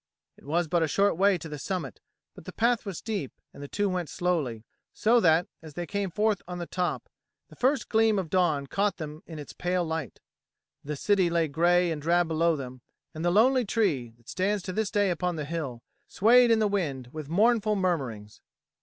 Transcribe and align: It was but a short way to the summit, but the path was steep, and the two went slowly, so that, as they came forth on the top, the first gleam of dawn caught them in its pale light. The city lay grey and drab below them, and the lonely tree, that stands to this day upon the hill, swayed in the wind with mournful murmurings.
It 0.35 0.45
was 0.45 0.67
but 0.67 0.81
a 0.81 0.87
short 0.87 1.15
way 1.15 1.37
to 1.37 1.47
the 1.47 1.59
summit, 1.59 1.99
but 2.33 2.45
the 2.45 2.51
path 2.51 2.87
was 2.87 2.97
steep, 2.97 3.31
and 3.53 3.61
the 3.61 3.67
two 3.67 3.87
went 3.87 4.09
slowly, 4.09 4.63
so 4.95 5.19
that, 5.19 5.45
as 5.61 5.75
they 5.75 5.85
came 5.85 6.09
forth 6.09 6.41
on 6.47 6.57
the 6.57 6.65
top, 6.65 7.07
the 7.49 7.55
first 7.55 7.87
gleam 7.87 8.17
of 8.17 8.31
dawn 8.31 8.65
caught 8.65 8.97
them 8.97 9.21
in 9.27 9.37
its 9.37 9.53
pale 9.53 9.85
light. 9.85 10.19
The 10.83 10.95
city 10.95 11.29
lay 11.29 11.47
grey 11.49 11.91
and 11.91 12.01
drab 12.01 12.27
below 12.27 12.55
them, 12.55 12.81
and 13.13 13.23
the 13.23 13.29
lonely 13.29 13.63
tree, 13.63 14.15
that 14.17 14.27
stands 14.27 14.63
to 14.63 14.73
this 14.73 14.89
day 14.89 15.11
upon 15.11 15.35
the 15.35 15.45
hill, 15.45 15.83
swayed 16.07 16.49
in 16.49 16.57
the 16.57 16.67
wind 16.67 17.09
with 17.13 17.29
mournful 17.29 17.75
murmurings. 17.75 18.41